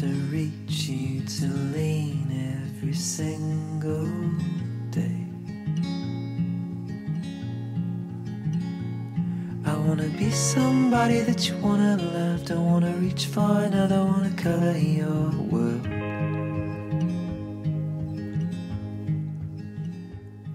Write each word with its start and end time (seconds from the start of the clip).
To 0.00 0.06
reach 0.32 0.88
you 0.88 1.20
to 1.26 1.46
lean 1.76 2.24
every 2.56 2.94
single 2.94 4.08
day. 4.90 5.26
I 9.66 9.76
wanna 9.86 10.08
be 10.16 10.30
somebody 10.30 11.20
that 11.20 11.46
you 11.46 11.54
wanna 11.62 11.98
love. 11.98 12.46
Don't 12.46 12.64
wanna 12.64 12.92
reach 12.92 13.26
for 13.26 13.64
another, 13.68 14.02
wanna 14.02 14.30
color 14.36 14.74
your 14.78 15.34
world. 15.50 15.86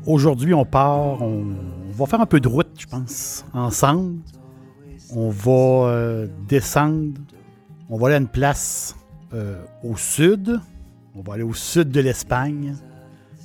Aujourd'hui, 0.07 0.55
on 0.55 0.65
part, 0.65 1.21
on, 1.21 1.53
va 1.91 2.07
faire 2.07 2.21
un 2.21 2.25
peu 2.25 2.39
de 2.39 2.47
route, 2.47 2.73
je 2.79 2.87
pense, 2.87 3.45
ensemble. 3.53 4.21
On 5.15 5.29
va 5.29 5.51
euh, 5.51 6.27
descendre, 6.47 7.21
on 7.89 7.97
va 7.99 8.07
aller 8.07 8.15
à 8.15 8.19
une 8.19 8.27
place 8.27 8.95
euh, 9.33 9.61
au 9.83 9.97
sud. 9.97 10.59
On 11.15 11.21
va 11.21 11.33
aller 11.33 11.43
au 11.43 11.53
sud 11.53 11.89
de 11.89 12.01
l'Espagne. 12.01 12.75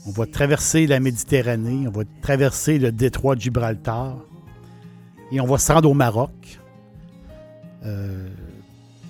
On 0.07 0.11
va 0.11 0.27
traverser 0.27 0.87
la 0.87 0.99
Méditerranée, 0.99 1.87
on 1.87 1.91
va 1.91 2.05
traverser 2.23 2.79
le 2.79 2.91
détroit 2.91 3.35
de 3.35 3.41
Gibraltar 3.43 4.17
et 5.31 5.41
on 5.41 5.47
va 5.47 5.59
se 5.59 5.71
rendre 5.71 5.91
au 5.91 5.95
Maroc. 5.95 6.59
Euh, 7.85 8.29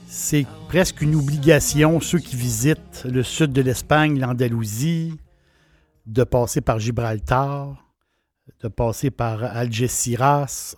c'est 0.06 0.46
presque 0.68 1.00
une 1.00 1.14
obligation, 1.14 2.00
ceux 2.00 2.18
qui 2.18 2.34
visitent 2.34 3.04
le 3.04 3.22
sud 3.22 3.52
de 3.52 3.62
l'Espagne, 3.62 4.18
l'Andalousie, 4.18 5.14
de 6.06 6.24
passer 6.24 6.60
par 6.60 6.80
Gibraltar, 6.80 7.86
de 8.62 8.68
passer 8.68 9.10
par 9.10 9.44
Algeciras 9.44 10.76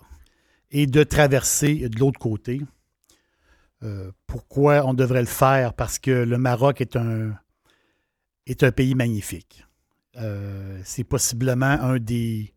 et 0.69 0.85
de 0.85 1.03
traverser 1.03 1.89
de 1.89 1.99
l'autre 1.99 2.19
côté. 2.19 2.61
Euh, 3.83 4.11
pourquoi 4.27 4.85
on 4.85 4.93
devrait 4.93 5.21
le 5.21 5.27
faire? 5.27 5.73
Parce 5.73 5.99
que 5.99 6.11
le 6.11 6.37
Maroc 6.37 6.79
est 6.79 6.95
un, 6.95 7.37
est 8.47 8.63
un 8.63 8.71
pays 8.71 8.95
magnifique. 8.95 9.65
Euh, 10.15 10.79
c'est 10.85 11.03
possiblement 11.03 11.65
un 11.65 11.99
des 11.99 12.53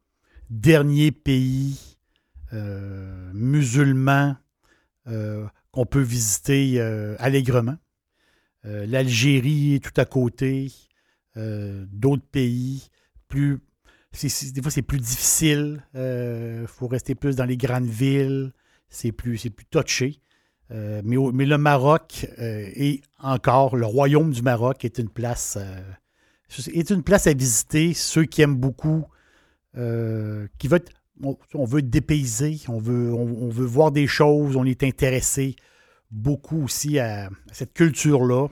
derniers 0.50 1.10
pays 1.10 1.96
euh, 2.52 3.30
musulmans 3.32 4.36
qu'on 5.70 5.86
peut 5.86 6.00
visiter 6.00 6.80
allègrement. 7.20 7.76
L'Algérie 8.64 9.76
est 9.76 9.78
tout 9.84 10.00
à 10.00 10.04
côté, 10.04 10.72
d'autres 11.36 12.26
pays, 12.26 12.88
plus, 13.28 13.60
des 14.12 14.62
fois 14.62 14.72
c'est 14.72 14.82
plus 14.82 14.98
difficile, 14.98 15.84
il 15.94 16.66
faut 16.66 16.88
rester 16.88 17.14
plus 17.14 17.36
dans 17.36 17.44
les 17.44 17.56
grandes 17.56 17.86
villes, 17.86 18.52
c'est 18.88 19.12
plus, 19.12 19.38
c'est 19.38 19.50
plus 19.50 19.66
touché. 19.66 20.20
Euh, 20.72 21.00
mais, 21.04 21.46
le 21.46 21.58
Maroc 21.58 22.26
euh, 22.38 22.68
et 22.74 23.00
encore 23.20 23.76
le 23.76 23.86
royaume 23.86 24.32
du 24.32 24.42
Maroc 24.42 24.84
est 24.84 24.98
une 24.98 25.08
place 25.08 25.56
euh, 25.60 25.80
est 26.72 26.90
une 26.90 27.02
place 27.02 27.26
à 27.26 27.34
visiter. 27.34 27.94
Ceux 27.94 28.24
qui 28.24 28.42
aiment 28.42 28.56
beaucoup, 28.56 29.04
qui 29.74 30.68
veulent, 30.68 30.84
on, 31.22 31.36
on 31.54 31.64
veut 31.64 31.80
être 31.80 32.68
on 32.68 32.78
veut, 32.78 33.12
on, 33.12 33.48
veut 33.48 33.66
voir 33.66 33.90
des 33.90 34.06
choses, 34.06 34.56
on 34.56 34.64
est 34.64 34.82
intéressé 34.82 35.56
beaucoup 36.10 36.64
aussi 36.64 36.98
à, 36.98 37.28
cette 37.52 37.74
culture-là. 37.74 38.48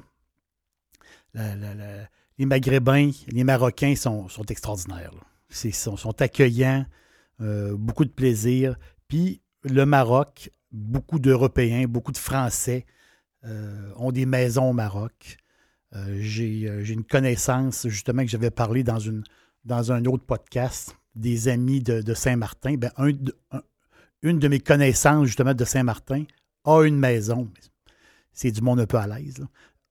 Les 1.35 2.47
Maghrébins, 2.47 3.11
les 3.29 3.45
Marocains 3.45 3.95
sont, 3.95 4.29
sont 4.29 4.45
extraordinaires. 4.47 5.13
C'est- 5.49 5.71
sont, 5.71 5.97
sont 5.97 6.21
accueillants, 6.21 6.85
beaucoup 7.39 8.05
de 8.05 8.11
plaisir. 8.11 8.77
Puis 9.09 9.41
le 9.63 9.87
Maroc, 9.87 10.51
beaucoup 10.75 11.21
d'Européens, 11.21 11.87
beaucoup 11.87 12.13
de 12.13 12.19
Français 12.19 12.85
euh, 13.47 13.93
ont 13.97 14.13
des 14.13 14.27
maisons 14.27 14.71
au 14.71 14.73
Maroc. 14.73 15.39
Euh, 15.95 16.19
J'ai 16.21 16.69
euh, 16.69 16.83
j'ai 16.83 16.95
une 16.95 17.05
connaissance, 17.05 17.87
justement, 17.89 18.23
que 18.23 18.29
j'avais 18.29 18.51
parlé 18.51 18.83
dans, 18.83 19.93
un 19.93 20.05
autre 20.07 20.25
podcast, 20.25 20.97
des 21.15 21.49
amis 21.49 21.81
de, 21.81 22.15
Saint-Martin. 22.15 22.75
Ben, 22.75 22.91
une 24.23 24.39
de 24.39 24.49
mes 24.49 24.61
connaissances, 24.61 25.27
justement, 25.27 25.55
de 25.55 25.65
Saint-Martin 25.65 26.25
a 26.65 26.83
une 26.83 26.99
maison. 26.99 27.49
C'est 28.33 28.51
du 28.51 28.61
monde 28.61 28.81
un 28.81 28.87
peu 28.87 28.97
à 28.97 29.07
l'aise. 29.07 29.47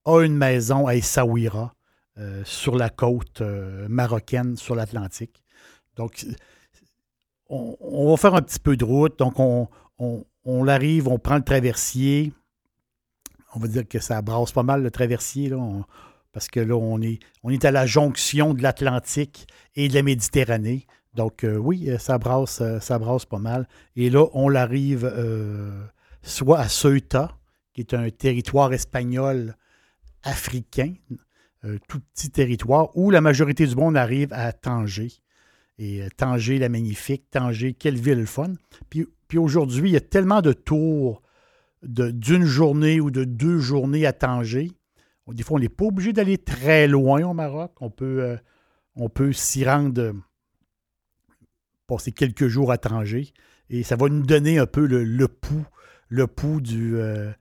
A 0.06 0.22
une 0.22 0.36
maison 0.36 0.86
à 0.86 0.96
Essaouira, 0.96 1.74
sur 2.44 2.76
la 2.76 2.90
côte 2.90 3.42
marocaine, 3.88 4.58
sur 4.58 4.76
l'Atlantique. 4.76 5.42
Donc, 5.96 6.26
on, 7.48 8.10
va 8.10 8.18
faire 8.18 8.36
un 8.36 8.42
petit 8.42 8.60
peu 8.60 8.76
de 8.76 8.84
route. 8.84 9.18
Donc, 9.18 9.40
on, 9.40 9.70
on, 9.98 10.26
on 10.46 10.68
arrive, 10.68 11.08
on 11.08 11.20
prend 11.20 11.36
le 11.36 11.44
traversier. 11.44 12.34
On 13.56 13.59
va 13.59 13.68
dire 13.68 13.88
que 13.88 14.00
ça 14.00 14.22
brasse 14.22 14.52
pas 14.52 14.64
mal 14.64 14.84
le 14.84 14.92
traversier, 14.92 15.50
là, 15.50 15.58
parce 16.31 16.48
que 16.48 16.59
là, 16.59 16.76
on 16.76 17.00
est, 17.02 17.66
à 17.66 17.72
la 17.72 17.86
jonction 17.86 18.54
de 18.54 18.62
l'Atlantique 18.62 19.48
et 19.76 19.88
de 19.88 19.94
la 19.94 20.04
Méditerranée. 20.04 20.88
Donc, 21.14 21.44
euh, 21.44 21.58
oui, 21.58 21.90
euh, 21.90 22.00
ça 22.00 22.18
brasse, 22.18 22.62
euh, 22.62 22.80
ça 22.80 22.98
brasse 22.98 23.26
pas 23.26 23.38
mal. 23.38 23.68
Et 23.96 24.09
là, 24.09 24.26
on 24.34 24.54
arrive 24.56 25.12
soit 26.24 26.60
à 26.60 26.68
Ceuta, 26.68 27.38
qui 27.74 27.81
est 27.81 27.94
un 27.94 28.10
territoire 28.10 28.74
espagnol 28.74 29.56
africain, 30.24 30.94
un 31.64 31.78
tout 31.88 32.00
petit 32.00 32.31
territoire, 32.31 32.96
où 32.98 33.12
la 33.12 33.22
majorité 33.22 33.68
du 33.68 33.75
monde 33.75 33.96
arrive 33.96 34.34
à 34.34 34.52
Tanger. 34.54 35.12
Et 35.78 36.08
Tanger, 36.18 36.60
la 36.60 36.70
magnifique, 36.70 37.30
Tanger, 37.30 37.74
quelle 37.74 37.98
ville 37.98 38.20
le 38.20 38.25
fun. 38.25 38.54
Puis, 38.90 39.08
puis 39.34 39.40
aujourd'hui, 39.40 39.90
il 39.90 39.94
y 39.94 39.98
a 39.98 40.00
tellement 40.00 40.42
de 40.42 40.54
tours 40.54 41.24
d'une 41.82 42.46
journée 42.46 43.00
ou 43.00 43.10
de 43.10 43.24
deux 43.24 43.58
journées 43.58 44.06
à 44.06 44.14
Tanger. 44.14 44.70
Des 45.28 45.42
fois, 45.42 45.58
on 45.58 45.60
n'est 45.60 45.70
pas 45.70 45.86
obligé 45.86 46.14
d'aller 46.14 46.38
très 46.38 46.88
loin 46.88 47.24
au 47.24 47.34
Maroc. 47.34 47.72
On 47.82 47.90
peut, 47.90 48.22
euh, 48.22 49.10
peut 49.10 49.34
s'y 49.34 49.66
rendre, 49.66 50.14
passer 51.88 52.12
quelques 52.12 52.48
jours 52.48 52.72
à 52.72 52.78
Tanger. 52.78 53.34
Et 53.72 53.82
ça 53.82 53.96
va 53.96 54.08
nous 54.08 54.22
donner 54.22 54.60
un 54.60 54.68
peu 54.68 54.86
le, 54.86 55.04
le 55.04 55.28
pouls, 55.28 55.66
le 56.10 56.28
du, 56.62 56.98
euh, 56.98 57.32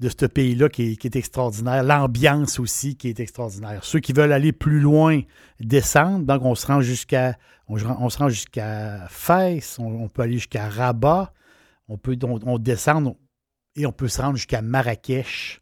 de 0.00 0.08
ce 0.08 0.26
pays-là 0.26 0.68
qui 0.68 0.92
est, 0.92 0.96
qui 0.96 1.08
est 1.08 1.16
extraordinaire. 1.16 1.82
L'ambiance 1.82 2.58
aussi 2.58 2.96
qui 2.96 3.08
est 3.08 3.20
extraordinaire. 3.20 3.84
Ceux 3.84 4.00
qui 4.00 4.12
veulent 4.12 4.32
aller 4.32 4.52
plus 4.52 4.80
loin 4.80 5.20
descendent. 5.60 6.24
Donc, 6.24 6.44
on 6.44 6.54
se 6.54 6.66
rend 6.66 6.80
jusqu'à 6.80 7.36
on, 7.68 7.76
on 7.76 8.28
jusqu'à 8.28 9.06
Fès, 9.08 9.78
on, 9.78 10.08
peut 10.08 10.22
aller 10.22 10.34
jusqu'à 10.34 10.68
Rabat, 10.68 11.32
on 11.88 11.98
peut 11.98 12.16
on, 12.22 12.38
on 12.44 12.58
descend 12.58 13.14
et 13.76 13.86
on 13.86 13.92
peut 13.92 14.08
se 14.08 14.20
rendre 14.20 14.36
jusqu'à 14.36 14.62
Marrakech, 14.62 15.60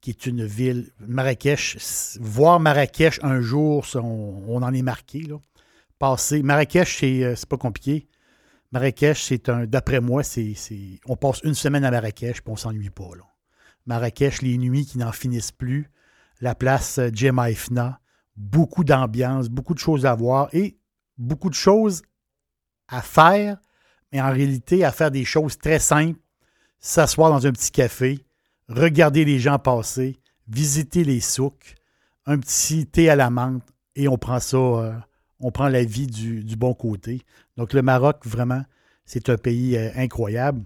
qui 0.00 0.10
est 0.10 0.26
une 0.26 0.44
ville. 0.44 0.90
Marrakech, 1.00 2.18
voir 2.20 2.60
Marrakech 2.60 3.20
un 3.22 3.40
jour, 3.40 3.84
on, 3.94 4.62
en 4.62 4.72
est 4.72 4.82
marqué. 4.82 5.26
Passer. 5.98 6.42
Marrakech, 6.42 6.98
c'est 6.98 7.24
euh, 7.24 7.34
c'est 7.36 7.48
pas 7.48 7.56
compliqué. 7.56 8.06
Marrakech, 8.72 9.22
c'est 9.22 9.48
un. 9.48 9.66
D'après 9.66 10.00
moi, 10.00 10.22
c'est. 10.22 10.54
On 11.06 11.16
passe 11.16 11.40
une 11.44 11.54
semaine 11.54 11.84
à 11.84 11.90
Marrakech 11.90 12.42
puis 12.42 12.52
on 12.52 12.56
s'ennuie 12.56 12.90
pas. 12.90 13.08
Marrakech, 13.86 14.42
les 14.42 14.58
nuits 14.58 14.86
qui 14.86 14.98
n'en 14.98 15.12
finissent 15.12 15.52
plus. 15.52 15.90
La 16.40 16.54
place 16.54 16.98
euh, 16.98 17.10
Jemaïfna. 17.12 18.00
Beaucoup 18.36 18.84
d'ambiance, 18.84 19.48
beaucoup 19.48 19.72
de 19.72 19.78
choses 19.78 20.04
à 20.04 20.14
voir 20.14 20.48
et 20.52 20.78
beaucoup 21.16 21.48
de 21.48 21.54
choses 21.54 22.02
à 22.88 23.00
faire, 23.00 23.56
mais 24.12 24.20
en 24.20 24.30
réalité, 24.30 24.84
à 24.84 24.92
faire 24.92 25.10
des 25.10 25.24
choses 25.24 25.56
très 25.56 25.78
simples. 25.78 26.20
S'asseoir 26.78 27.30
dans 27.30 27.46
un 27.46 27.52
petit 27.52 27.70
café, 27.70 28.26
regarder 28.68 29.24
les 29.24 29.38
gens 29.38 29.58
passer, 29.58 30.20
visiter 30.46 31.02
les 31.02 31.20
souks, 31.20 31.74
un 32.26 32.38
petit 32.38 32.86
thé 32.86 33.08
à 33.08 33.16
la 33.16 33.30
menthe 33.30 33.64
et 33.94 34.08
on 34.08 34.18
prend 34.18 34.38
ça, 34.38 34.56
euh, 34.56 34.92
on 35.40 35.50
prend 35.50 35.68
la 35.68 35.84
vie 35.84 36.06
du, 36.06 36.56
bon 36.56 36.74
côté. 36.74 37.22
Donc 37.56 37.72
le 37.72 37.82
Maroc, 37.82 38.24
vraiment, 38.24 38.64
c'est 39.04 39.28
un 39.28 39.36
pays 39.36 39.76
euh, 39.76 39.90
incroyable. 39.96 40.64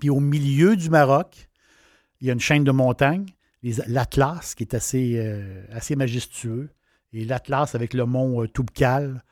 Puis 0.00 0.10
au 0.10 0.20
milieu 0.20 0.76
du 0.76 0.90
Maroc, 0.90 1.48
il 2.20 2.26
y 2.26 2.30
a 2.30 2.32
une 2.32 2.40
chaîne 2.40 2.64
de 2.64 2.70
montagnes, 2.70 3.26
l'Atlas, 3.62 4.54
qui 4.54 4.62
est 4.62 4.74
assez, 4.74 5.14
euh, 5.16 5.64
assez 5.70 5.96
majestueux. 5.96 6.70
Et 7.12 7.24
l'Atlas 7.24 7.74
avec 7.74 7.94
le 7.94 8.04
mont 8.04 8.42
euh, 8.42 8.48
Toubkal, 8.48 9.22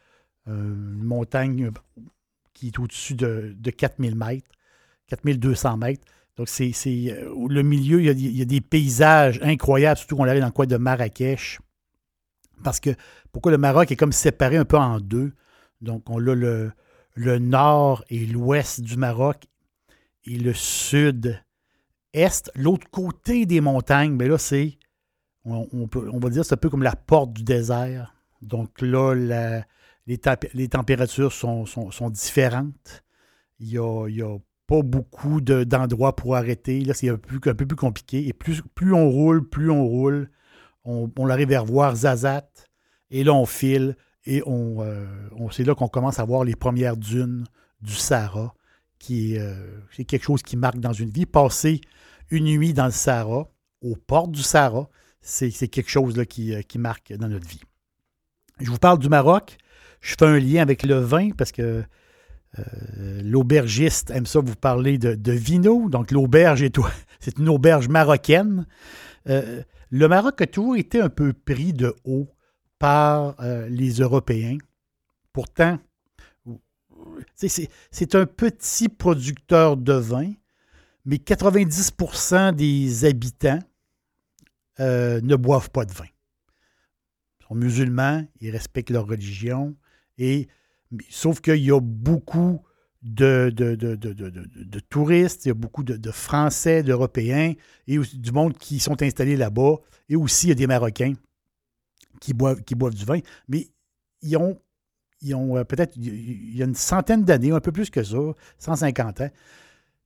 une 0.46 1.02
montagne 1.02 1.70
qui 2.52 2.66
est 2.66 2.78
au-dessus 2.78 3.14
de, 3.14 3.54
de 3.56 3.70
4000 3.70 4.14
mètres, 4.14 4.50
4200 5.06 5.78
mètres. 5.78 6.04
Donc, 6.36 6.48
c'est 6.48 6.72
le 6.74 7.62
milieu, 7.62 8.02
il 8.02 8.36
y, 8.36 8.42
a, 8.42 8.44
des 8.44 8.60
paysages 8.60 9.38
incroyables, 9.42 9.98
surtout 9.98 10.16
qu'on 10.16 10.26
arrive 10.26 10.40
dans 10.40 10.48
le 10.48 10.52
coin 10.52 10.66
de 10.66 10.76
Marrakech. 10.76 11.60
Parce 12.62 12.80
que 12.80 12.90
pourquoi 13.34 13.50
le 13.50 13.58
Maroc 13.58 13.90
est 13.90 13.96
comme 13.96 14.12
séparé 14.12 14.56
un 14.56 14.64
peu 14.64 14.78
en 14.78 15.00
deux? 15.00 15.32
Donc, 15.80 16.08
on 16.08 16.18
a 16.18 16.34
le, 16.34 16.70
le 17.14 17.38
nord 17.40 18.04
et 18.08 18.26
l'ouest 18.26 18.80
du 18.80 18.96
Maroc 18.96 19.48
et 20.24 20.38
le 20.38 20.54
sud-est. 20.54 22.52
L'autre 22.54 22.88
côté 22.92 23.44
des 23.44 23.60
montagnes, 23.60 24.12
mais 24.12 24.28
là, 24.28 24.38
c'est, 24.38 24.78
on, 25.44 25.68
on, 25.72 26.18
va 26.20 26.30
dire, 26.30 26.44
c'est 26.44 26.54
un 26.54 26.58
peu 26.58 26.70
comme 26.70 26.84
la 26.84 26.94
porte 26.94 27.32
du 27.32 27.42
désert. 27.42 28.14
Donc 28.40 28.80
là, 28.80 29.14
les, 29.14 30.20
les, 30.54 30.68
températures 30.68 31.32
sont, 31.32 31.66
sont, 31.66 32.10
différentes. 32.10 33.02
Il 33.58 33.66
n'y 33.66 33.78
a, 33.78 34.26
a, 34.26 34.38
pas 34.68 34.82
beaucoup 34.82 35.40
d'endroits 35.40 36.14
pour 36.14 36.36
arrêter. 36.36 36.84
Là, 36.84 36.94
c'est 36.94 37.08
un 37.08 37.16
peu, 37.16 37.50
un 37.50 37.54
peu 37.54 37.66
plus 37.66 37.76
compliqué. 37.76 38.28
Et 38.28 38.32
plus, 38.32 38.62
plus 38.76 38.94
on 38.94 39.10
roule, 39.10 39.48
plus 39.48 39.72
on 39.72 39.84
roule. 39.84 40.30
On, 40.84 41.10
on 41.18 41.28
arrive 41.28 41.52
à 41.52 41.62
voir 41.62 41.96
Zazat. 41.96 42.48
Et 43.10 43.24
là, 43.24 43.32
on 43.34 43.46
file. 43.46 43.96
Et 44.26 44.42
euh, 44.46 45.06
on 45.36 45.50
c'est 45.50 45.64
là 45.64 45.74
qu'on 45.74 45.88
commence 45.88 46.18
à 46.18 46.24
voir 46.24 46.44
les 46.44 46.56
premières 46.56 46.96
dunes 46.96 47.44
du 47.82 47.92
Sahara, 47.92 48.54
qui 48.98 49.34
est, 49.34 49.38
euh, 49.38 49.78
quelque 50.06 50.24
chose 50.24 50.42
qui 50.42 50.56
marque 50.56 50.78
dans 50.78 50.92
une 50.92 51.10
vie. 51.10 51.26
Passer 51.26 51.80
une 52.30 52.44
nuit 52.44 52.72
dans 52.72 52.86
le 52.86 52.90
Sahara, 52.90 53.48
aux 53.82 53.96
portes 53.96 54.32
du 54.32 54.42
Sahara, 54.42 54.88
c'est, 55.20 55.50
quelque 55.68 55.90
chose 55.90 56.16
là, 56.16 56.24
qui, 56.24 56.54
euh, 56.54 56.62
qui, 56.62 56.78
marque 56.78 57.12
dans 57.12 57.28
notre 57.28 57.46
vie. 57.46 57.60
Je 58.60 58.70
vous 58.70 58.78
parle 58.78 58.98
du 58.98 59.08
Maroc. 59.08 59.58
Je 60.00 60.14
fais 60.18 60.26
un 60.26 60.38
lien 60.38 60.62
avec 60.62 60.82
le 60.82 60.98
vin 60.98 61.30
parce 61.30 61.52
que 61.52 61.82
l'aubergiste 63.20 64.10
aime 64.10 64.26
ça 64.26 64.38
vous 64.38 64.54
parler 64.54 64.96
de, 64.96 65.14
de 65.14 65.32
vino. 65.32 65.88
Donc, 65.88 66.12
l'auberge 66.12 66.62
est 66.62 66.78
c'est 67.20 67.38
une 67.38 67.48
auberge 67.48 67.88
marocaine. 67.88 68.66
le 69.26 70.08
Maroc 70.08 70.40
a 70.40 70.46
toujours 70.46 70.76
été 70.76 71.00
un 71.00 71.08
peu 71.08 71.32
pris 71.32 71.72
de 71.72 71.96
haut 72.04 72.28
par 72.78 73.40
euh, 73.40 73.68
les 73.68 74.00
Européens. 74.00 74.58
Pourtant, 75.32 75.78
c'est 77.34 78.14
un 78.14 78.26
petit 78.26 78.88
producteur 78.88 79.76
de 79.76 79.92
vin, 79.92 80.32
mais 81.04 81.16
90% 81.16 82.54
des 82.54 83.04
habitants 83.04 83.58
euh, 84.80 85.20
ne 85.22 85.36
boivent 85.36 85.70
pas 85.70 85.84
de 85.84 85.92
vin. 85.92 86.06
Ils 87.40 87.46
sont 87.46 87.54
musulmans, 87.54 88.24
ils 88.40 88.50
respectent 88.50 88.90
leur 88.90 89.06
religion, 89.06 89.76
et 90.18 90.48
sauf 91.10 91.40
qu'il 91.40 91.64
y 91.64 91.70
a 91.70 91.80
beaucoup 91.80 92.62
de, 93.02 93.52
de, 93.54 94.80
touristes, 94.88 95.44
il 95.44 95.48
y 95.48 95.50
a 95.50 95.54
beaucoup 95.54 95.82
de, 95.82 96.10
Français, 96.10 96.82
d'Européens 96.82 97.52
et 97.86 97.98
du 97.98 98.32
monde 98.32 98.56
qui 98.56 98.80
sont 98.80 99.02
installés 99.02 99.36
là-bas, 99.36 99.76
et 100.08 100.16
aussi 100.16 100.46
il 100.46 100.48
y 100.50 100.52
a 100.52 100.56
des 100.56 100.66
Marocains 100.66 101.12
qui 102.24 102.74
boivent, 102.74 102.94
du 102.94 103.04
vin, 103.04 103.20
mais 103.48 103.68
ils 104.22 104.36
ont, 104.36 104.58
ils 105.20 105.34
ont 105.34 105.56
euh, 105.56 105.64
peut-être, 105.64 105.96
il 105.96 106.56
y 106.56 106.62
a 106.62 106.64
une 106.64 106.74
centaine 106.74 107.24
d'années, 107.24 107.50
un 107.50 107.60
peu 107.60 107.72
plus 107.72 107.90
que 107.90 108.02
ça, 108.02 108.16
150 108.58 109.20
ans, 109.20 109.30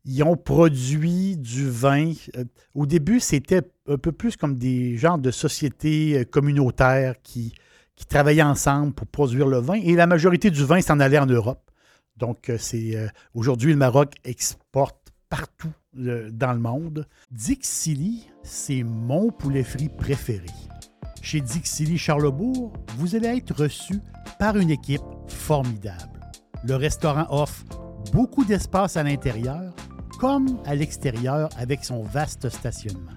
ils 0.04 0.22
ont 0.22 0.36
produit 0.36 1.36
du 1.36 1.68
vin. 1.68 2.12
Euh, 2.36 2.44
au 2.74 2.86
début, 2.86 3.20
c'était 3.20 3.62
un 3.88 3.98
peu 3.98 4.12
plus 4.12 4.36
comme 4.36 4.56
des 4.56 4.96
genres 4.96 5.18
de 5.18 5.30
sociétés 5.30 6.18
euh, 6.18 6.24
communautaires 6.24 7.14
qui, 7.22 7.54
qui 7.94 8.06
travaillaient 8.06 8.42
ensemble 8.42 8.92
pour 8.92 9.06
produire 9.06 9.46
le 9.46 9.58
vin. 9.58 9.74
Et 9.74 9.94
la 9.94 10.06
majorité 10.06 10.50
du 10.50 10.64
vin 10.64 10.80
s'en 10.80 10.98
allait 11.00 11.18
en 11.18 11.26
Europe. 11.26 11.70
Donc, 12.16 12.50
c'est 12.58 12.96
aujourd'hui, 13.32 13.70
le 13.70 13.78
Maroc 13.78 14.14
exporte 14.24 15.12
partout 15.28 15.70
dans 15.92 16.52
le 16.52 16.58
monde. 16.58 17.06
Dixili, 17.30 18.26
c'est 18.42 18.82
mon 18.82 19.30
poulet 19.30 19.62
frit 19.62 19.88
préféré. 19.88 20.46
Chez 21.22 21.40
Dixili 21.40 21.98
Charlebourg, 21.98 22.72
vous 22.96 23.14
allez 23.14 23.28
être 23.28 23.62
reçu 23.62 24.00
par 24.38 24.56
une 24.56 24.70
équipe 24.70 25.02
formidable. 25.26 26.20
Le 26.64 26.74
restaurant 26.76 27.26
offre 27.30 27.64
beaucoup 28.12 28.44
d'espace 28.44 28.96
à 28.96 29.02
l'intérieur 29.02 29.74
comme 30.18 30.58
à 30.64 30.74
l'extérieur 30.74 31.48
avec 31.56 31.84
son 31.84 32.02
vaste 32.02 32.48
stationnement. 32.48 33.12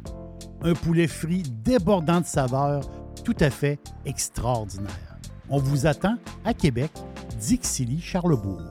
Un 0.61 0.73
poulet 0.73 1.07
frit 1.07 1.43
débordant 1.43 2.21
de 2.21 2.25
saveurs 2.25 2.83
tout 3.23 3.35
à 3.39 3.49
fait 3.49 3.79
extraordinaire. 4.05 5.17
On 5.49 5.57
vous 5.57 5.85
attend 5.85 6.17
à 6.45 6.53
Québec, 6.53 6.91
Dixilly, 7.39 7.99
Charlebourg. 7.99 8.61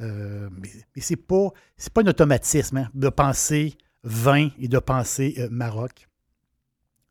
Euh, 0.00 0.48
mais, 0.50 0.70
mais 0.96 1.02
c'est 1.02 1.16
pas, 1.16 1.50
pas 1.94 2.02
un 2.02 2.06
automatisme 2.06 2.78
hein, 2.78 2.88
de 2.94 3.08
penser 3.08 3.76
vin 4.04 4.48
et 4.58 4.68
de 4.68 4.78
penser 4.78 5.34
euh, 5.38 5.48
Maroc. 5.50 6.08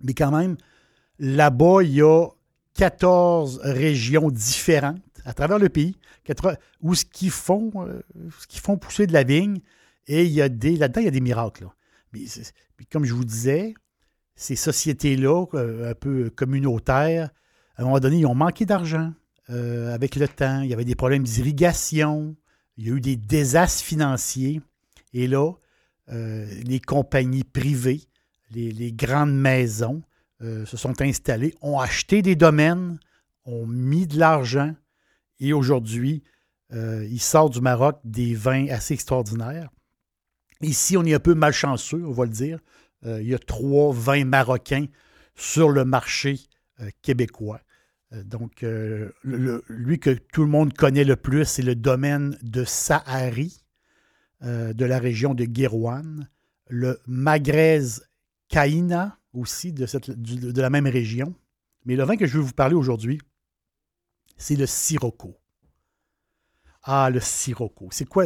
Mais 0.04 0.14
quand 0.14 0.32
même, 0.32 0.58
Là-bas, 1.24 1.84
il 1.84 1.94
y 1.94 2.02
a 2.02 2.28
14 2.74 3.60
régions 3.64 4.32
différentes 4.32 5.02
à 5.24 5.34
travers 5.34 5.60
le 5.60 5.70
pays 5.70 5.96
où 6.82 6.96
ce 6.96 7.06
qu'ils 7.06 7.30
font, 7.30 7.72
euh, 7.76 8.02
ce 8.50 8.60
font 8.60 8.76
pousser 8.76 9.06
de 9.06 9.14
la 9.14 9.22
vigne. 9.22 9.60
Et 10.08 10.26
il 10.26 10.32
y 10.32 10.42
a 10.42 10.50
des, 10.50 10.78
là-dedans, 10.78 11.02
il 11.02 11.06
y 11.06 11.10
a 11.10 11.12
des 11.12 11.22
miracles. 11.22 11.68
Mais, 12.12 12.22
comme 12.92 13.06
je 13.06 13.14
vous 13.14 13.24
disais, 13.24 13.76
ces 14.36 14.56
sociétés-là, 14.56 15.46
euh, 15.54 15.92
un 15.92 15.94
peu 15.94 16.32
communautaires, 16.32 17.30
à 17.76 17.84
un 17.84 17.86
moment 17.86 18.00
donné, 18.00 18.18
ils 18.18 18.26
ont 18.26 18.34
manqué 18.34 18.66
d'argent 18.66 19.14
euh, 19.52 19.94
avec 19.94 20.16
le 20.16 20.28
temps. 20.28 20.62
Il 20.62 20.72
y 20.72 20.74
avait 20.74 20.86
des 20.86 20.96
problèmes 20.96 21.24
d'irrigation. 21.24 22.36
Il 22.78 22.88
y 22.88 22.92
a 22.92 22.96
eu 22.96 23.02
des 23.02 23.16
désastres 23.16 23.84
financiers. 23.84 24.60
Et 25.14 25.28
là, 25.28 25.52
les 26.08 26.82
compagnies 26.82 27.46
privées, 27.46 28.02
les 28.50 28.92
grandes 28.92 29.34
maisons, 29.34 30.02
euh, 30.44 30.66
se 30.66 30.76
sont 30.76 31.00
installés, 31.02 31.54
ont 31.62 31.80
acheté 31.80 32.24
des 32.24 32.36
domaines, 32.36 33.00
ont 33.46 33.68
mis 33.68 34.08
de 34.08 34.18
l'argent 34.18 34.74
et 35.40 35.54
aujourd'hui, 35.54 36.24
euh, 36.74 37.06
il 37.12 37.22
sort 37.22 37.52
du 37.52 37.62
Maroc 37.62 38.00
des 38.04 38.34
vins 38.34 38.68
assez 38.70 38.96
extraordinaires. 38.96 39.70
Ici, 40.62 40.98
on 40.98 41.04
est 41.04 41.14
un 41.14 41.20
peu 41.20 41.36
malchanceux, 41.36 42.04
on 42.08 42.12
va 42.12 42.26
le 42.26 42.32
dire. 42.32 42.60
Euh, 43.06 43.22
il 43.22 43.28
y 43.28 43.36
a 43.36 43.40
trois 43.40 43.94
vins 43.94 44.26
marocains 44.26 44.88
sur 45.36 45.70
le 45.70 45.86
marché 45.86 46.40
québécois. 47.04 47.62
donc, 48.26 48.66
lui 49.24 50.00
que 50.00 50.10
tout 50.10 50.42
le 50.42 50.50
monde 50.50 50.74
connaît 50.74 51.04
le 51.04 51.16
plus, 51.16 51.46
c'est 51.46 51.62
le 51.62 51.76
domaine 51.76 52.38
de 52.42 52.64
Sahari, 52.64 53.64
de 54.42 54.86
la 54.86 54.98
région 54.98 55.36
de 55.36 55.46
Guérouane. 55.46 56.28
Le 56.68 57.00
Magrez 57.06 58.02
Kaina, 58.52 59.18
aussi 59.34 59.72
de, 59.72 60.62
la 60.62 60.70
même 60.70 60.88
région. 60.88 61.34
Mais 61.86 61.96
le 61.96 62.04
vin 62.04 62.18
que 62.18 62.28
je 62.28 62.38
veux 62.38 62.44
vous 62.44 62.54
parler 62.54 62.76
aujourd'hui, 62.76 63.20
c'est 64.38 64.56
le 64.56 64.68
Sirocco. 64.68 65.38
Ah, 66.84 67.10
le 67.10 67.20
Sirocco. 67.20 67.88
C'est 67.92 68.06
quoi? 68.06 68.26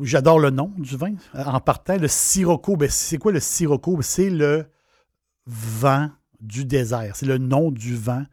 J'adore 0.00 0.38
le 0.38 0.50
nom 0.50 0.72
du 0.78 0.96
vin. 0.96 1.14
En 1.34 1.60
partant, 1.60 1.96
le 1.96 2.08
Sirocco, 2.08 2.76
ben, 2.76 2.88
c'est 2.88 3.18
quoi 3.18 3.32
le 3.32 3.40
Sirocco? 3.40 4.00
C'est 4.02 4.30
le 4.30 4.66
vin 5.46 6.16
du 6.40 6.64
désert. 6.64 7.14
C'est 7.14 7.26
le 7.26 7.38
nom 7.38 7.70
du 7.70 7.94
vin 7.94 8.26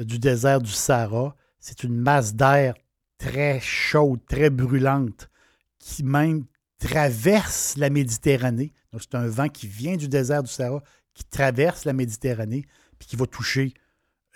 euh, 0.00 0.04
du 0.04 0.18
désert 0.18 0.60
du 0.60 0.70
Sahara. 0.70 1.36
C'est 1.60 1.84
une 1.84 1.96
masse 1.96 2.34
d'air 2.34 2.74
très 3.18 3.60
chaude, 3.60 4.20
très 4.26 4.50
brûlante, 4.50 5.30
qui 5.78 6.02
même 6.02 6.46
traverse 6.78 7.76
la 7.76 7.90
Méditerranée. 7.90 8.72
C'est 9.00 9.14
un 9.14 9.26
vent 9.26 9.48
qui 9.48 9.66
vient 9.66 9.96
du 9.96 10.08
désert 10.08 10.42
du 10.42 10.50
Sahara, 10.50 10.82
qui 11.14 11.24
traverse 11.24 11.84
la 11.84 11.92
Méditerranée, 11.92 12.64
puis 12.98 13.08
qui 13.08 13.16
va 13.16 13.26
toucher 13.26 13.74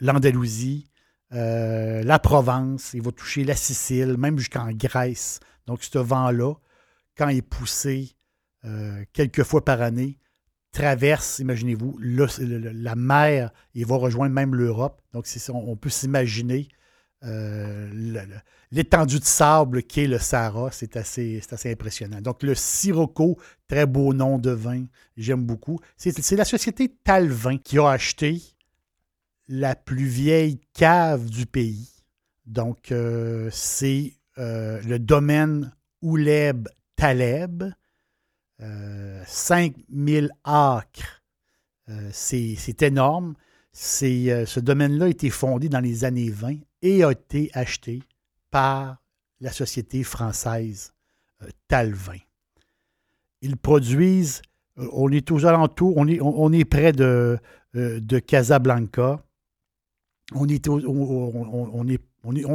l'Andalousie, 0.00 0.90
euh, 1.32 2.02
la 2.02 2.18
Provence, 2.18 2.94
il 2.94 3.02
va 3.02 3.12
toucher 3.12 3.44
la 3.44 3.56
Sicile, 3.56 4.16
même 4.16 4.38
jusqu'en 4.38 4.70
Grèce. 4.72 5.40
Donc, 5.66 5.82
ce 5.82 5.98
vent-là, 5.98 6.54
quand 7.16 7.28
il 7.28 7.38
est 7.38 7.42
poussé 7.42 8.12
euh, 8.64 9.04
quelques 9.12 9.42
fois 9.42 9.64
par 9.64 9.82
année, 9.82 10.18
traverse, 10.72 11.38
imaginez-vous, 11.38 11.98
la 12.00 12.94
mer 12.94 13.52
et 13.74 13.84
va 13.84 13.96
rejoindre 13.96 14.34
même 14.34 14.54
l'Europe. 14.54 15.02
Donc, 15.12 15.26
on, 15.52 15.76
peut 15.76 15.90
s'imaginer 15.90 16.68
euh, 17.24 17.90
l'étendue 18.70 19.18
de 19.18 19.24
sable 19.24 19.82
qu'est 19.82 20.06
le 20.06 20.18
Sahara, 20.18 20.70
c'est 20.70 20.96
assez, 20.96 21.42
assez 21.50 21.72
impressionnant. 21.72 22.20
Donc, 22.20 22.42
le 22.42 22.54
Sirocco, 22.54 23.38
très 23.66 23.86
beau 23.86 24.12
nom 24.14 24.38
de 24.38 24.50
vin, 24.50 24.84
j'aime 25.16 25.44
beaucoup. 25.44 25.80
C'est 25.96 26.30
la 26.32 26.44
société 26.44 26.88
Talvin 27.02 27.58
qui 27.58 27.78
a 27.78 27.88
acheté 27.88 28.40
la 29.48 29.74
plus 29.74 30.06
vieille 30.06 30.60
cave 30.74 31.28
du 31.28 31.46
pays. 31.46 31.88
Donc, 32.46 32.92
euh, 32.92 33.48
c'est 33.52 34.14
euh, 34.38 34.80
le 34.82 34.98
domaine 34.98 35.74
Ouleb 36.02 36.68
Taleb, 36.94 37.64
5000 39.26 40.30
acres. 40.44 41.22
c'est 42.10 42.82
énorme. 42.82 43.34
C'est, 43.72 44.46
ce 44.46 44.60
domaine-là 44.60 45.06
a 45.06 45.08
été 45.08 45.30
fondé 45.30 45.68
dans 45.68 45.80
les 45.80 46.04
années 46.04 46.30
20 46.30 46.56
et 46.82 47.04
a 47.04 47.12
été 47.12 47.50
acheté 47.54 48.02
par 48.50 48.98
la 49.40 49.52
société 49.52 50.02
française 50.02 50.92
Talvin. 51.68 52.18
Ils 53.40 53.56
produisent, 53.56 54.42
on 54.76 55.10
est 55.12 55.30
aux 55.30 55.46
alentours, 55.46 55.96
on 55.96 56.08
est, 56.08 56.20
on, 56.20 56.52
est 56.52 56.64
près 56.64 56.92
de, 56.92 57.38
Casablanca. 58.26 59.22
On 60.34 60.48
est 60.48 60.64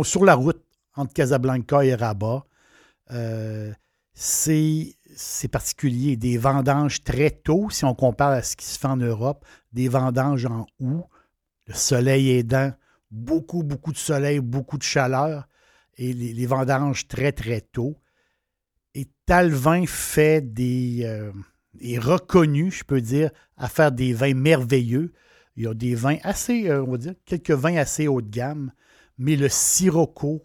sur 0.04 0.26
la 0.26 0.36
route 0.36 0.62
entre 0.96 1.14
Casablanca 1.14 1.86
et 1.86 1.96
Rabat. 1.96 2.46
c'est 4.14 4.96
c'est 5.16 5.48
particulier. 5.48 6.16
Des 6.16 6.38
vendanges 6.38 7.04
très 7.04 7.32
tôt, 7.32 7.70
si 7.70 7.86
on 7.86 7.96
compare 7.96 8.32
à 8.32 8.42
ce 8.42 8.56
qui 8.56 8.66
se 8.66 8.80
fait 8.80 8.88
en 8.88 8.98
Europe, 8.98 9.46
des 9.72 9.88
vendanges 9.88 10.46
en 10.46 10.66
août, 10.80 11.06
le 11.68 11.74
soleil 11.74 12.32
aidant, 12.32 12.72
beaucoup, 13.12 13.64
beaucoup 13.64 13.92
de 13.92 13.98
soleil, 13.98 14.40
beaucoup 14.40 14.78
de 14.78 14.84
chaleur, 14.84 15.48
et 15.98 16.12
les, 16.14 16.46
vendanges 16.46 17.08
très, 17.08 17.32
très 17.32 17.62
tôt. 17.62 17.96
Et 18.96 19.08
Talvin 19.26 19.86
fait 19.86 20.42
des. 20.42 21.02
Euh, 21.06 21.32
est 21.80 22.00
reconnu, 22.00 22.72
je 22.72 22.84
peux 22.84 23.02
dire, 23.02 23.32
à 23.58 23.68
faire 23.68 23.92
des 23.92 24.14
vins 24.14 24.34
merveilleux. 24.34 25.14
Il 25.56 25.64
y 25.64 25.68
a 25.68 25.74
des 25.74 25.96
vins 25.96 26.18
assez, 26.24 26.70
euh, 26.70 26.84
on 26.84 26.92
va 26.92 26.98
dire, 26.98 27.14
quelques 27.26 27.52
vins 27.52 27.78
assez 27.78 28.08
haut 28.08 28.22
de 28.22 28.30
gamme, 28.30 28.72
mais 29.18 29.36
le 29.36 29.50
Sirocco 29.50 30.44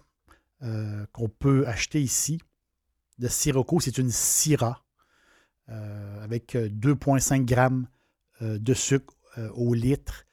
euh, 0.63 1.07
qu'on 1.13 1.29
peut 1.29 1.67
acheter 1.67 2.01
ici, 2.01 2.41
de 3.19 3.29
Sirocco, 3.29 3.81
c'est 3.81 3.99
une 3.99 4.11
Syrah 4.11 4.83
euh, 5.71 6.25
avec 6.25 6.55
2,5 6.55 7.41
euh, 7.41 7.45
grammes 7.45 7.89
euh, 8.43 8.59
de 8.59 8.75
sucre 8.75 9.15
au 9.55 9.73
litre 9.73 10.25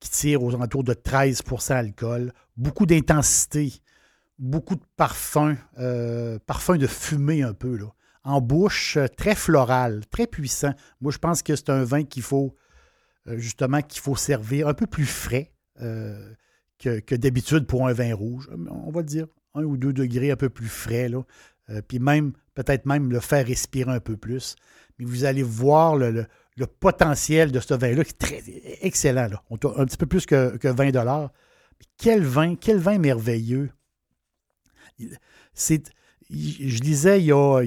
qui 0.00 0.10
tire 0.10 0.42
aux 0.42 0.54
alentours 0.54 0.84
de 0.84 0.92
13% 0.92 1.68
d'alcool. 1.70 2.30
Beaucoup 2.58 2.84
d'intensité, 2.84 3.72
beaucoup 4.38 4.74
de 4.74 4.84
parfum, 4.98 5.56
parfum 6.44 6.76
de 6.76 6.86
fumée 6.86 7.42
un 7.42 7.54
peu. 7.54 7.76
Là. 7.76 7.86
En 8.22 8.42
bouche, 8.42 8.98
très 9.16 9.34
floral, 9.34 10.04
très 10.10 10.26
puissant. 10.26 10.74
Moi, 11.00 11.10
je 11.10 11.16
pense 11.16 11.42
que 11.42 11.56
c'est 11.56 11.70
un 11.70 11.84
vin 11.84 12.04
qu'il 12.04 12.22
faut 12.22 12.54
justement 13.24 13.80
qu'il 13.80 14.02
faut 14.02 14.16
servir 14.16 14.68
un 14.68 14.74
peu 14.74 14.86
plus 14.86 15.06
frais 15.06 15.54
que, 15.78 17.14
d'habitude 17.14 17.66
pour 17.66 17.88
un 17.88 17.94
vin 17.94 18.14
rouge. 18.14 18.50
On 18.68 18.90
va 18.90 19.02
dire 19.02 19.26
un 19.54 19.62
ou 19.62 19.78
deux 19.78 19.94
degrés 19.94 20.30
un 20.30 20.36
peu 20.36 20.50
plus 20.50 20.68
frais. 20.68 21.08
Là. 21.08 21.22
Euh, 21.70 21.80
puis 21.86 21.98
même, 21.98 22.32
peut-être 22.54 22.86
même 22.86 23.10
le 23.10 23.20
faire 23.20 23.46
respirer 23.46 23.90
un 23.90 24.00
peu 24.00 24.16
plus. 24.16 24.56
Mais 24.98 25.04
vous 25.04 25.24
allez 25.24 25.42
voir 25.42 25.96
le, 25.96 26.26
potentiel 26.80 27.52
de 27.52 27.60
ce 27.60 27.74
vin-là, 27.74 28.04
qui 28.04 28.10
est 28.10 28.18
très 28.18 28.42
excellent. 28.82 29.28
Là. 29.28 29.42
On 29.50 29.56
un 29.76 29.84
petit 29.86 29.96
peu 29.96 30.06
plus 30.06 30.26
que, 30.26 30.56
20 30.62 30.90
dollars. 30.90 31.32
Quel 31.98 32.22
vin, 32.22 32.54
quel 32.56 32.78
vin 32.78 32.98
merveilleux. 32.98 33.70
C'est, 35.52 35.90
je 36.30 36.80
lisais 36.80 37.20
il 37.20 37.26
y, 37.26 37.32
a, 37.32 37.62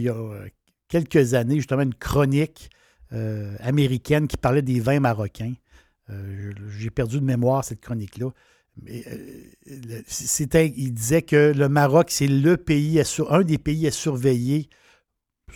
quelques 0.88 1.34
années, 1.34 1.58
justement, 1.58 1.82
une 1.82 1.94
chronique 1.94 2.70
euh, 3.14 3.56
américaine 3.60 4.28
qui 4.28 4.38
parlait 4.38 4.62
des 4.62 4.80
vins 4.80 5.00
marocains. 5.00 5.54
Euh, 6.10 6.54
j'ai 6.70 6.90
perdu 6.90 7.20
de 7.20 7.26
mémoire 7.26 7.64
cette 7.64 7.82
chronique-là. 7.82 8.30
Euh, 8.90 10.72
il 10.76 10.94
disait 10.94 11.22
que 11.22 11.54
le 11.56 11.70
Maroc, 11.70 12.08
c'est 12.10 12.28
le 12.28 12.58
pays, 12.58 13.02
un 13.30 13.42
des 13.42 13.58
pays 13.58 13.88
à 13.88 13.92
surveiller, 13.92 14.70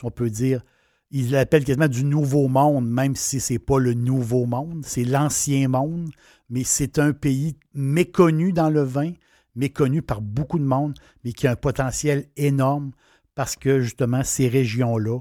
on 0.04 0.12
peut 0.12 0.30
dire. 0.30 0.64
Il 1.12 1.32
l'appelle 1.32 1.66
quasiment 1.66 1.88
du 1.88 2.06
nouveau 2.06 2.48
monde, 2.48 2.90
même 2.90 3.16
si 3.16 3.40
ce 3.40 3.54
n'est 3.54 3.60
pas 3.60 3.80
le 3.80 3.94
nouveau 3.94 4.46
monde, 4.46 4.84
c'est 4.86 5.04
l'ancien 5.04 5.68
monde, 5.68 6.10
mais 6.50 6.64
c'est 6.64 7.00
un 7.00 7.12
pays 7.12 7.58
méconnu 7.74 8.54
dans 8.54 8.70
le 8.70 8.82
vin, 8.82 9.12
méconnu 9.56 10.02
par 10.02 10.22
beaucoup 10.22 10.58
de 10.58 10.64
monde, 10.64 10.98
mais 11.24 11.34
qui 11.34 11.48
a 11.48 11.52
un 11.52 11.56
potentiel 11.56 12.28
énorme 12.38 12.92
parce 13.36 13.56
que 13.56 13.82
justement, 13.82 14.24
ces 14.24 14.48
régions-là 14.48 15.20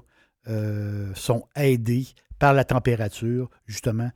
euh, 0.49 1.13
sont 1.15 1.45
aidées 1.57 2.07
par 2.41 2.55
la 2.55 2.65
température, 2.65 3.49
justement. 3.67 4.11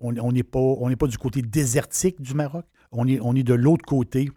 On 0.00 0.12
n'est 0.32 0.42
pas, 0.42 1.06
du 1.06 1.16
côté 1.16 1.40
désertique 1.40 2.20
du 2.20 2.34
Maroc, 2.34 2.66
on 2.92 3.06
est, 3.06 3.42
de 3.42 3.54
l'autre 3.54 3.86
côté, 3.86 4.28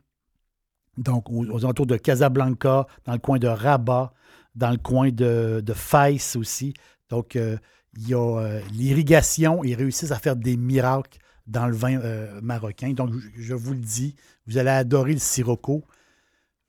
donc 0.97 1.29
aux, 1.29 1.65
alentours 1.65 1.87
de 1.87 1.97
Casablanca, 1.97 2.85
dans 3.05 3.13
le 3.13 3.19
coin 3.19 3.39
de 3.39 3.47
Rabat, 3.47 4.13
dans 4.55 4.69
le 4.69 4.77
coin 4.77 5.09
de, 5.09 5.61
de 5.65 6.37
aussi. 6.37 6.75
Donc, 7.09 7.35
euh, 7.35 7.57
il 7.97 8.07
y 8.07 8.13
a 8.13 8.19
euh, 8.19 8.61
l'irrigation, 8.71 9.63
ils 9.63 9.73
réussissent 9.73 10.11
à 10.11 10.19
faire 10.19 10.35
des 10.35 10.55
miracles 10.55 11.17
dans 11.47 11.65
le 11.65 11.75
vin 11.75 11.99
euh, 11.99 12.39
marocain. 12.41 12.93
Donc, 12.93 13.11
je 13.35 13.55
vous 13.55 13.73
le 13.73 13.79
dis, 13.79 14.15
vous 14.45 14.59
allez 14.59 14.69
adorer 14.69 15.13
le 15.13 15.19
sirocco. 15.19 15.83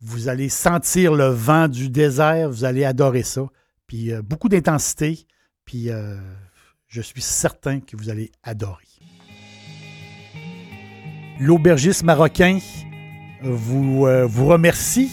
Vous 0.01 0.29
allez 0.29 0.49
sentir 0.49 1.15
le 1.15 1.27
vent 1.27 1.69
du 1.69 1.91
désert, 1.91 2.49
vous 2.49 2.65
allez 2.65 2.85
adorer 2.85 3.23
ça. 3.23 3.47
Puis 3.87 4.13
beaucoup 4.23 4.49
d'intensité, 4.49 5.27
puis 5.65 5.91
je 6.95 7.01
suis 7.01 7.23
certain 7.23 7.81
que 7.81 7.97
vous 7.97 8.09
allez 8.09 8.31
adorer. 8.45 8.85
L'aubergiste 11.41 12.05
marocain 12.05 12.61
vous, 13.43 14.07
euh, 14.07 14.25
vous 14.27 14.47
remercie. 14.47 15.11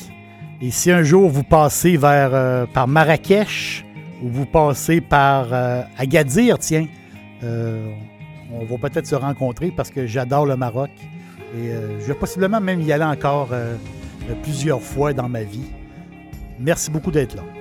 Et 0.62 0.70
si 0.70 0.92
un 0.92 1.02
jour 1.02 1.28
vous 1.28 1.42
passez 1.42 1.98
vers, 1.98 2.36
euh, 2.36 2.68
par 2.68 2.88
Marrakech 2.88 3.84
ou 4.22 4.30
vous 4.30 4.46
passez 4.46 5.02
par 5.02 5.52
euh, 5.52 5.82
Agadir, 5.98 6.60
tiens, 6.60 6.86
on 7.42 8.66
va 8.66 8.78
peut-être 8.88 9.08
se 9.08 9.16
rencontrer 9.16 9.74
parce 9.76 9.90
que 9.90 10.06
j'adore 10.06 10.46
le 10.46 10.56
Maroc. 10.56 10.92
Et 11.58 11.72
je 12.00 12.06
vais 12.06 12.14
possiblement 12.14 12.62
même 12.62 12.82
y 12.82 12.92
aller 12.92 13.04
encore 13.04 13.50
plusieurs 14.44 14.82
fois 14.82 15.12
dans 15.14 15.28
ma 15.28 15.42
vie. 15.42 15.72
Merci 16.60 16.92
beaucoup 16.92 17.10
d'être 17.10 17.36
là. 17.36 17.61